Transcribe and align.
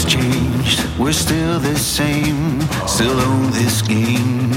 nothing's 0.00 0.12
changed. 0.12 0.98
We're 0.98 1.12
still 1.12 1.58
the 1.58 1.76
same, 1.76 2.60
still 2.86 3.18
on 3.20 3.50
this 3.52 3.82
game. 3.82 4.52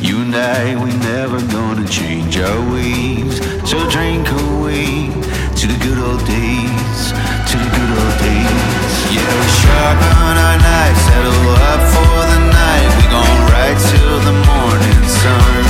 You 0.00 0.22
and 0.22 0.34
I, 0.34 0.74
we 0.82 0.90
never 0.98 1.40
gonna 1.52 1.86
change 1.88 2.38
our 2.38 2.72
ways. 2.72 3.38
So 3.68 3.78
drink 3.90 4.28
away 4.28 5.08
to 5.56 5.66
the 5.66 5.78
good 5.82 5.98
old 5.98 6.24
days, 6.26 7.12
to 7.50 7.56
the 7.56 7.70
good 7.76 7.92
old 7.98 8.16
days. 8.20 8.94
Yeah, 9.14 9.32
we 9.40 9.48
sharpen 9.62 10.36
our 10.44 10.58
knives, 10.58 11.00
settle 11.08 11.50
up 11.70 11.82
for 11.94 12.16
the 12.32 12.40
night. 12.52 12.88
We 12.98 13.04
gon' 13.14 13.40
ride 13.50 13.78
till 13.90 14.18
the 14.28 14.36
morning 14.50 15.02
sun. 15.08 15.64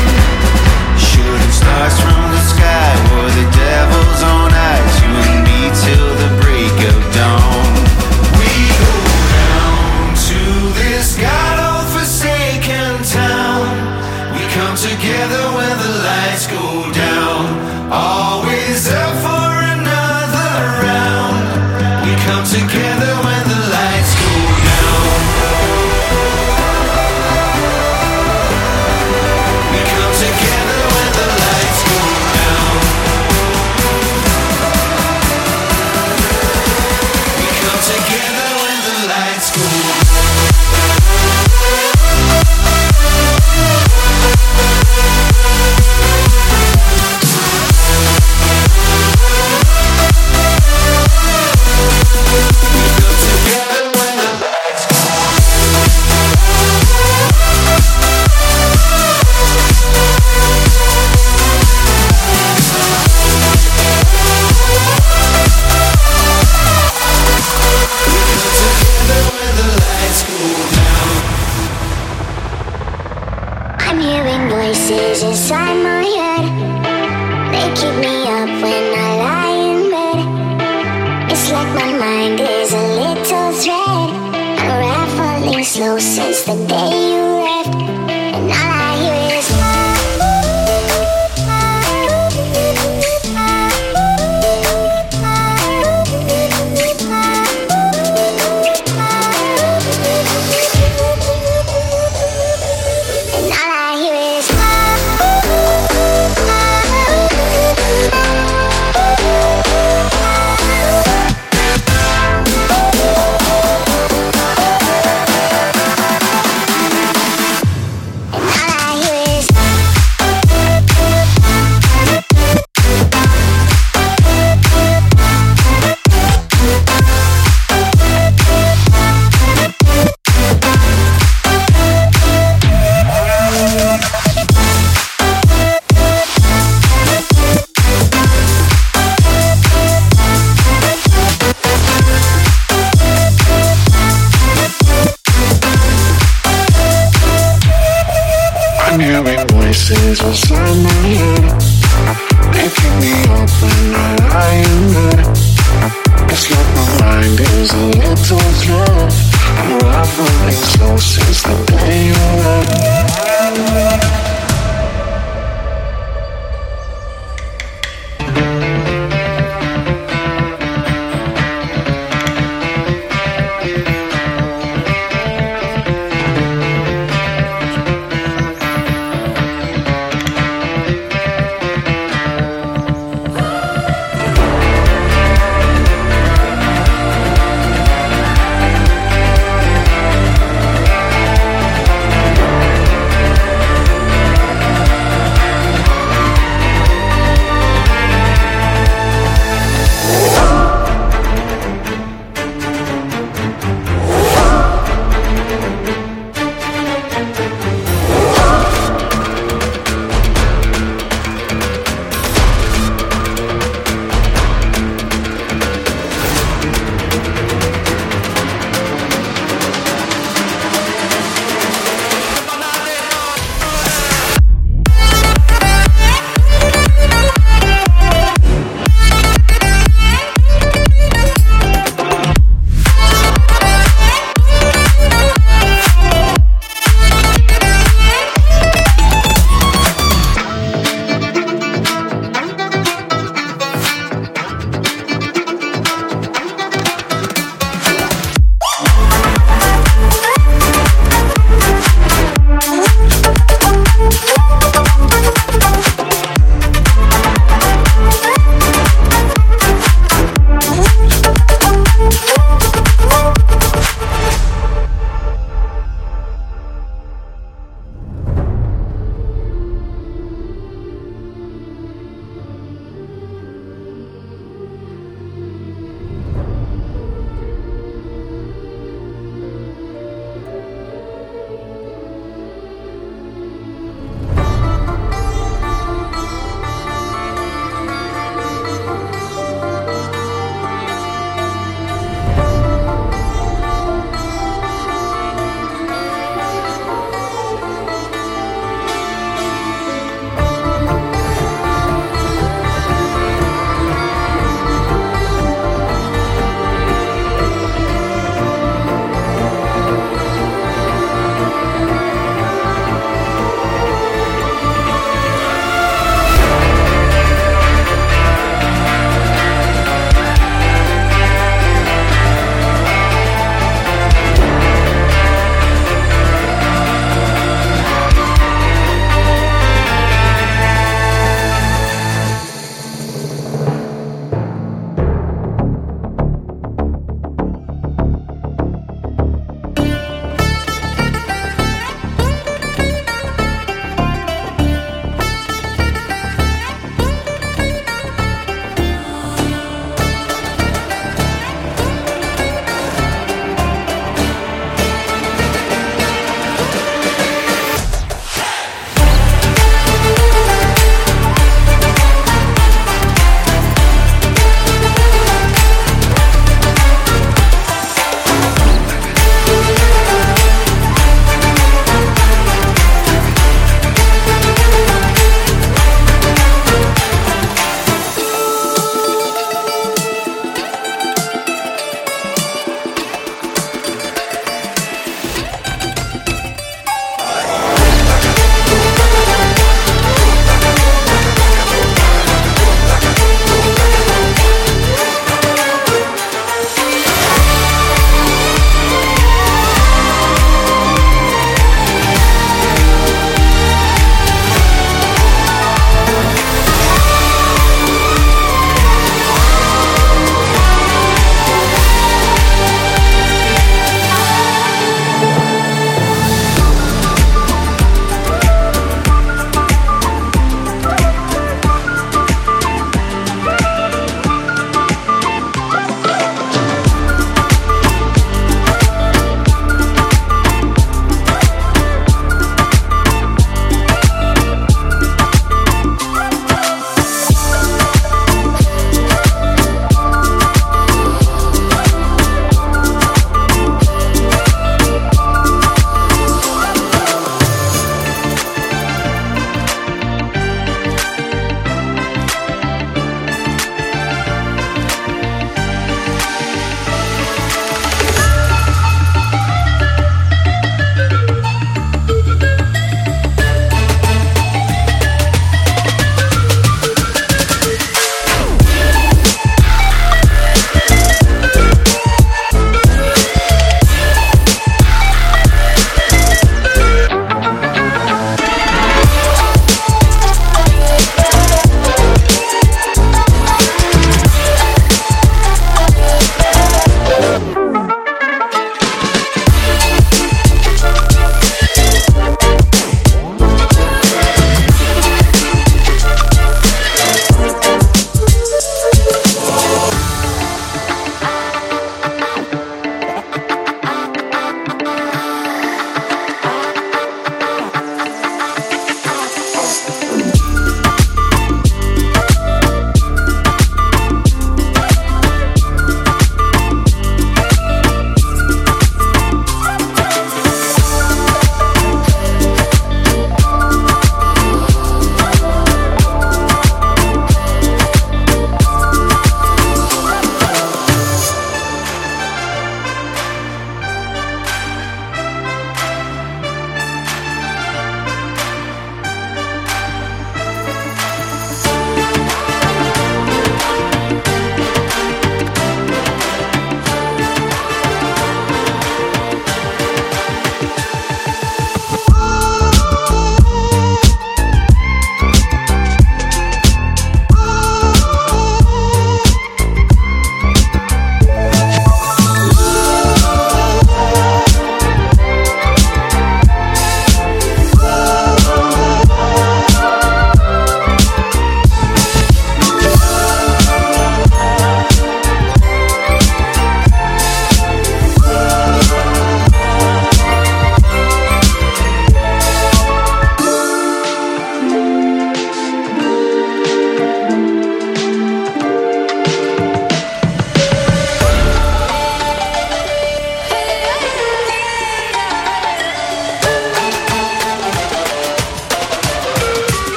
Shooting 0.98 1.52
stars 1.52 2.00
from 2.00 2.23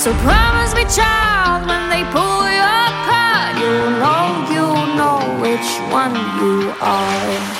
So 0.00 0.14
promise 0.14 0.74
me, 0.74 0.84
child, 0.84 1.68
when 1.68 1.90
they 1.90 2.04
pull 2.04 2.48
you 2.48 2.64
apart, 2.64 3.54
you 3.60 3.76
know, 4.00 4.48
you 4.48 4.96
know 4.96 5.20
which 5.42 5.68
one 5.92 6.14
you 6.40 6.72
are. 6.80 7.59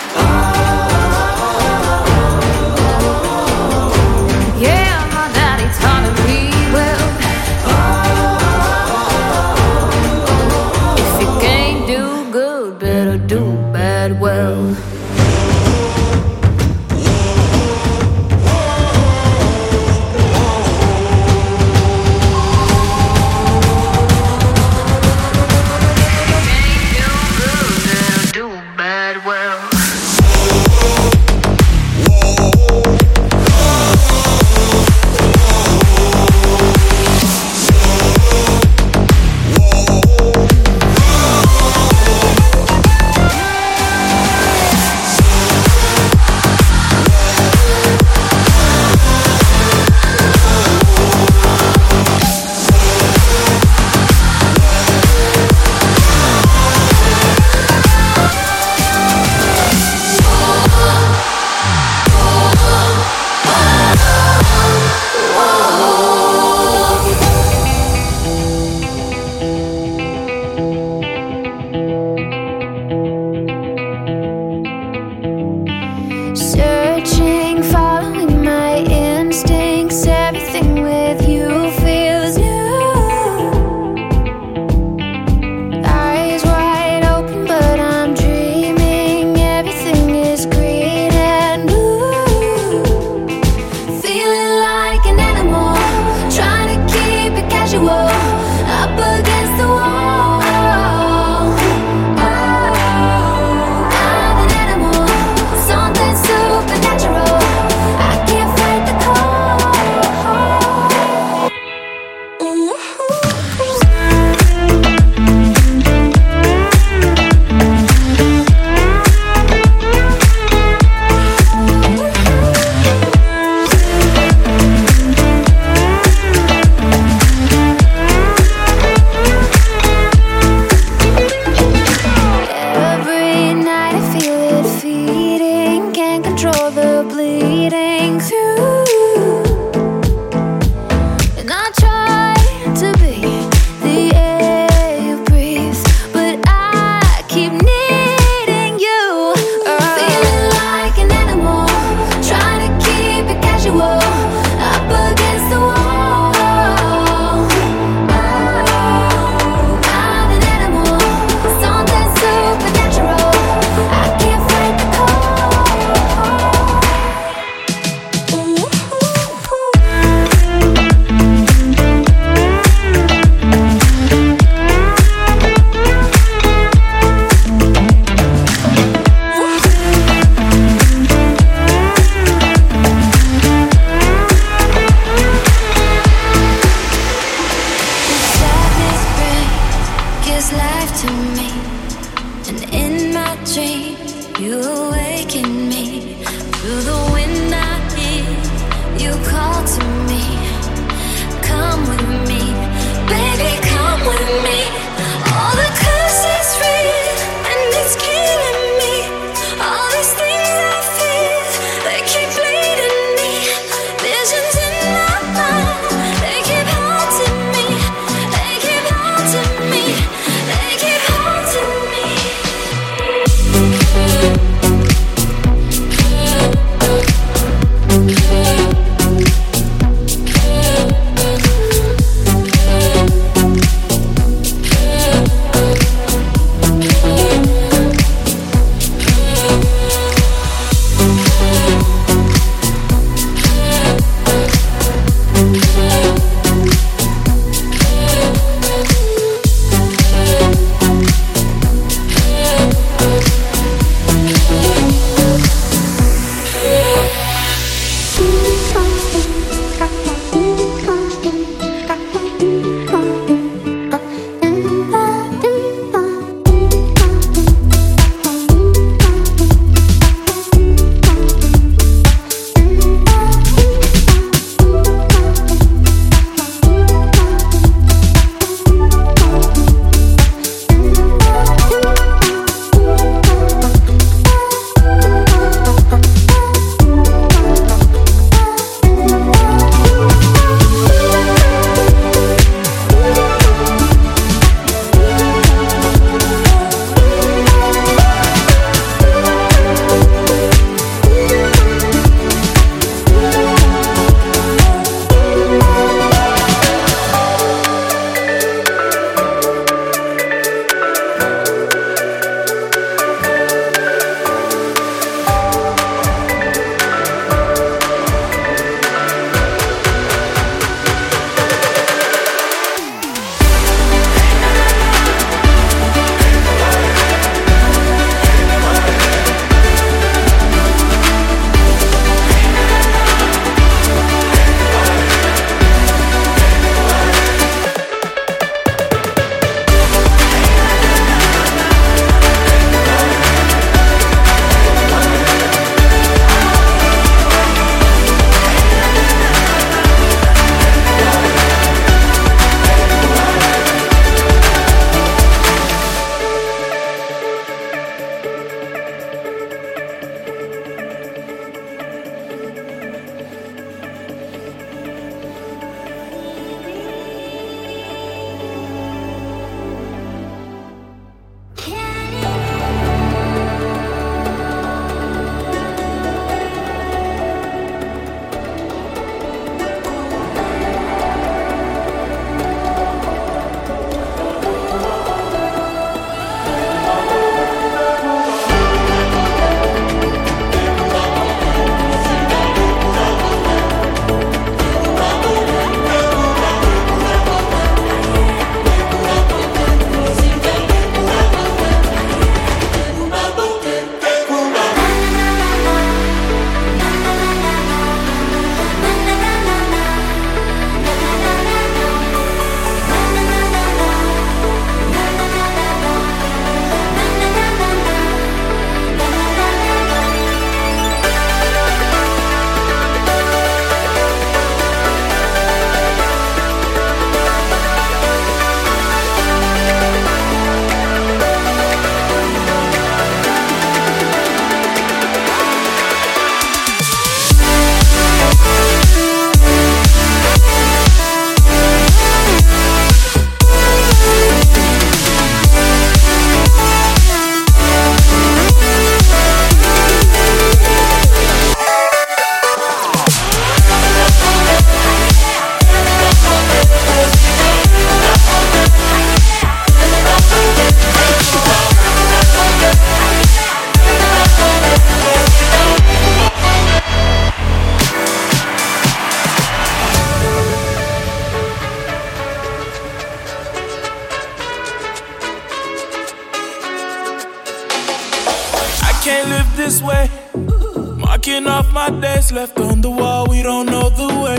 Left 482.32 482.60
on 482.60 482.80
the 482.80 482.90
wall, 482.90 483.26
we 483.28 483.42
don't 483.42 483.66
know 483.66 483.88
the 483.90 484.06
way. 484.22 484.38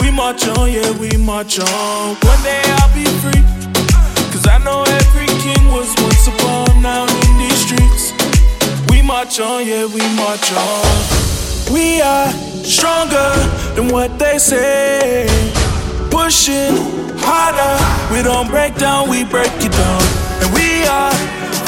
we 0.00 0.10
march 0.10 0.46
on, 0.48 0.72
yeah, 0.72 0.90
we 0.98 1.16
march 1.16 1.60
on. 1.60 2.16
One 2.16 2.42
day 2.42 2.62
I'll 2.64 2.94
be 2.94 3.04
free. 3.22 3.42
Cause 4.32 4.46
I 4.46 4.58
know 4.64 4.82
every 4.82 5.26
king 5.44 5.62
was 5.70 5.94
once 6.02 6.26
upon 6.26 6.82
now 6.82 7.04
in 7.04 7.38
these 7.38 7.60
streets. 7.66 8.12
We 8.90 9.02
march 9.02 9.38
on, 9.38 9.66
yeah, 9.66 9.86
we 9.86 10.02
march 10.16 10.50
on. 10.52 11.72
We 11.72 12.00
are 12.00 12.30
stronger 12.64 13.30
than 13.76 13.88
what 13.92 14.18
they 14.18 14.38
say. 14.38 15.28
Pushing 16.10 16.74
harder, 17.18 17.74
we 18.12 18.22
don't 18.22 18.48
break 18.48 18.74
down, 18.76 19.08
we 19.08 19.24
break 19.24 19.52
it 19.58 19.72
down. 19.72 20.02
And 20.42 20.52
we 20.54 20.84
are 20.86 21.12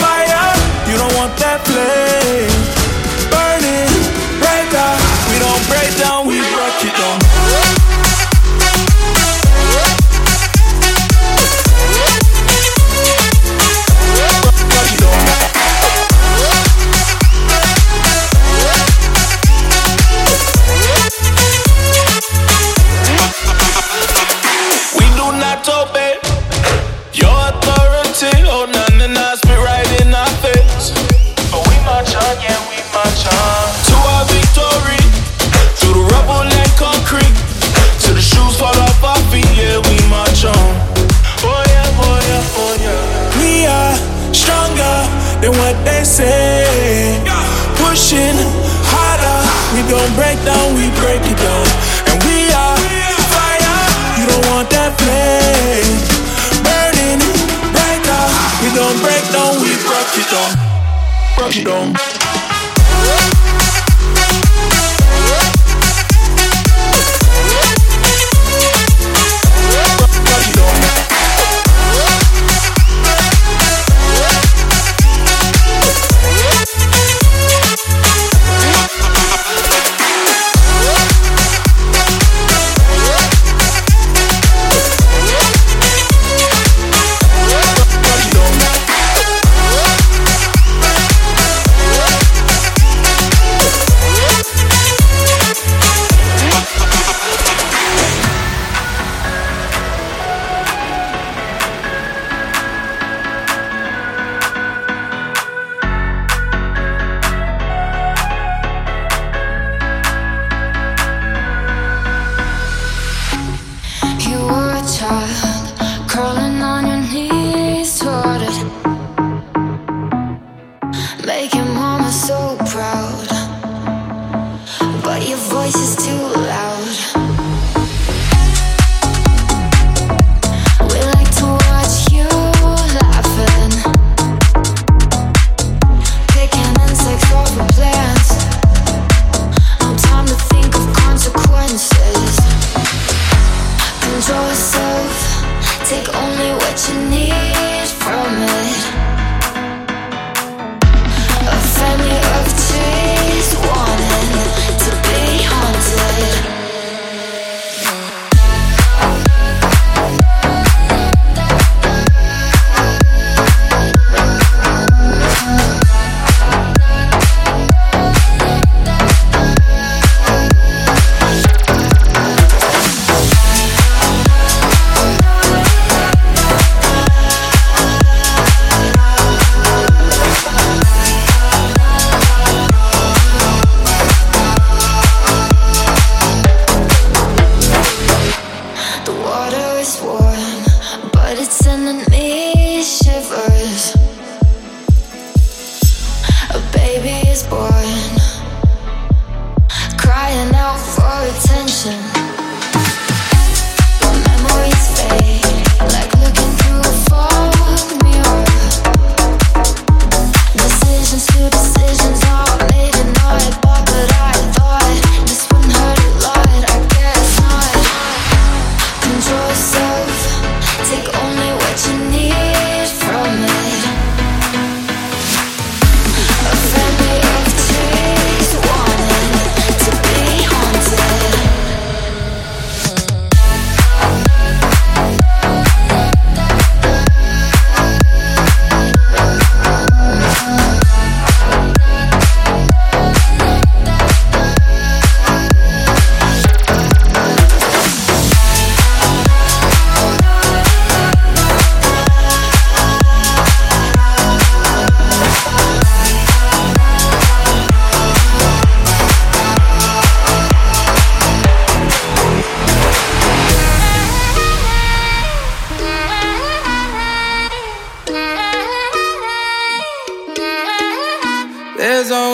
fire, 0.00 0.54
you 0.90 0.98
don't 0.98 1.14
want 1.14 1.36
that 1.38 1.60
flame. 1.66 2.73
Down, 5.98 6.26
we 6.26 6.38
break 6.38 6.84
it 6.84 6.96
down. 6.96 7.33
Pushing 48.14 48.38
harder, 48.94 49.38
we 49.74 49.82
gon' 49.90 50.14
break 50.14 50.38
down, 50.44 50.74
we 50.76 50.86
break 51.02 51.20
it 51.26 51.36
down. 51.36 51.66
And 52.06 52.22
we 52.22 52.46
are 52.54 52.78
fire, 53.34 53.74
you 54.14 54.24
don't 54.30 54.46
want 54.54 54.70
that 54.70 54.94
flame. 55.02 55.98
Burning 56.62 57.18
brighter, 57.74 58.24
we 58.62 58.70
gon' 58.70 59.02
break 59.02 59.24
down, 59.34 59.58
we 59.58 59.74
break 59.82 60.14
it 60.14 60.30
down. 60.30 60.54
Break 61.36 61.56
it 61.56 61.64
down. 61.66 62.13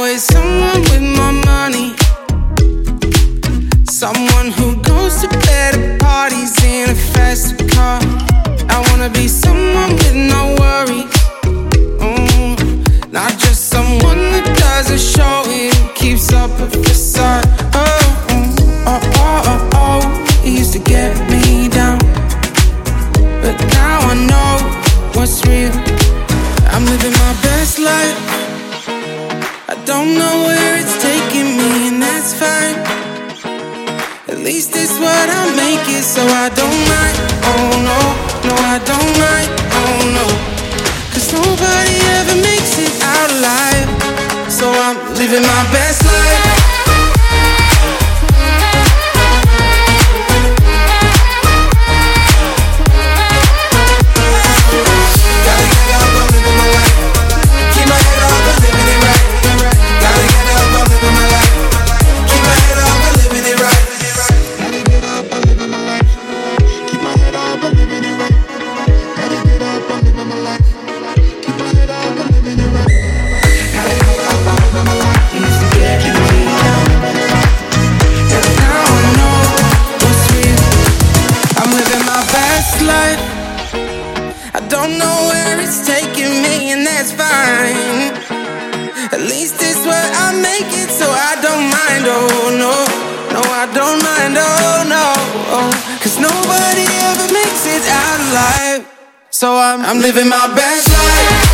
always 0.01 0.25
someone 0.25 0.81
with 0.89 1.03
my 1.03 1.31
money. 1.45 1.95
Someone 3.85 4.51
who 4.51 4.81
goes 4.81 5.21
to 5.21 5.29
better 5.29 5.99
parties 5.99 6.55
in 6.65 6.89
a 6.89 6.95
faster 7.13 7.69
car. 7.69 8.01
I 8.75 8.79
wanna 8.89 9.11
be 9.11 9.29
someone 9.29 9.93
with 10.01 10.15
no 10.15 10.57
worries. 10.59 11.17
Mm. 12.01 13.13
Not 13.13 13.33
just 13.45 13.69
someone 13.69 14.21
that 14.33 14.47
doesn't 14.65 15.05
show 15.15 15.43
it, 15.49 15.95
keeps 15.95 16.33
up 16.33 16.51
a 16.61 16.69
facade. 16.71 17.70
least 34.45 34.75
it's 34.75 34.99
what 34.99 35.29
I 35.29 35.55
make 35.57 35.87
it, 35.89 36.05
so 36.05 36.23
I 36.23 36.49
don't 36.51 36.81
mind. 36.89 37.17
Oh 37.45 37.71
no, 37.89 38.01
no, 38.49 38.55
I 38.73 38.79
don't 38.91 39.13
mind. 39.21 39.51
Oh 39.81 40.01
no, 40.17 40.27
Cause 41.13 41.33
nobody 41.33 41.97
ever 42.19 42.37
makes 42.41 42.79
it 42.79 42.95
out 43.03 43.31
alive. 43.37 43.89
So 44.51 44.71
I'm 44.71 44.97
living 45.15 45.43
my 45.43 45.63
best 45.73 46.05
life. 46.05 46.60
So 99.41 99.57
I'm, 99.57 99.81
I'm 99.81 100.03
living 100.03 100.29
my 100.29 100.53
best 100.55 100.87
life. 100.93 101.50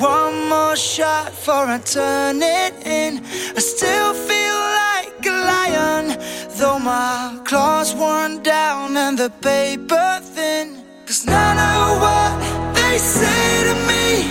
One 0.00 0.48
more 0.48 0.76
shot 0.76 1.30
for 1.30 1.66
I 1.66 1.76
turn 1.76 2.40
it 2.40 2.72
in. 2.86 3.22
I 3.54 3.60
still 3.60 4.14
feel 4.14 4.58
like 4.82 5.26
a 5.26 5.36
lion, 5.52 6.16
though 6.56 6.78
my 6.78 7.38
claws 7.44 7.94
worn 7.94 8.42
down 8.42 8.96
and 8.96 9.18
the 9.18 9.28
paper 9.28 10.20
thin. 10.22 10.82
Cause 11.04 11.26
none 11.26 11.58
of 11.58 12.00
what 12.00 12.32
they 12.74 12.96
say 12.96 13.64
to 13.68 13.74
me 13.90 14.24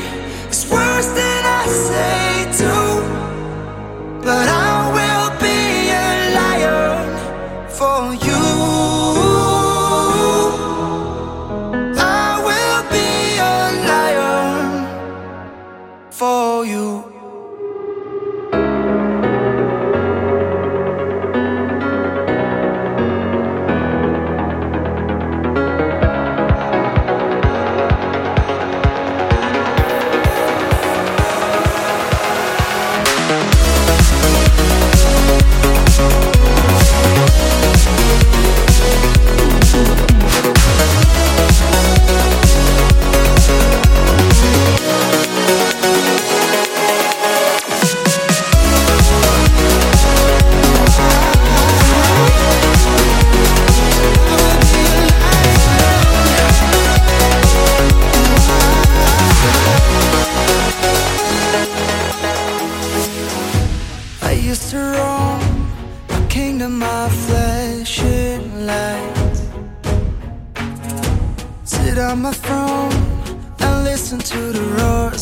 is 0.50 0.66
worse 0.72 1.10
than 1.20 1.42
I 1.62 1.66
say 1.68 2.50
to. 2.62 4.24
But 4.26 4.50
I 4.50 4.89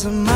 was 0.04 0.27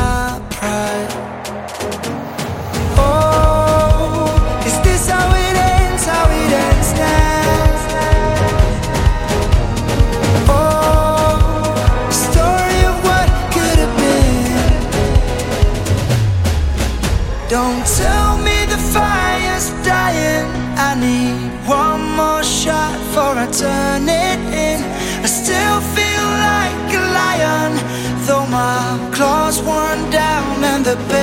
the 30.95 31.07
best. 31.07 31.22